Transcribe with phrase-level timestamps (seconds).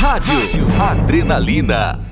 [0.00, 2.09] Rádio Adrenalina.